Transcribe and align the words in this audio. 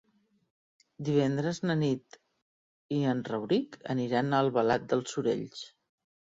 Divendres 1.09 1.59
na 1.65 1.75
Nit 1.83 2.17
i 2.97 3.03
en 3.13 3.23
Rauric 3.29 3.79
aniran 3.97 4.33
a 4.33 4.43
Albalat 4.49 4.91
dels 4.93 5.17
Sorells. 5.17 5.65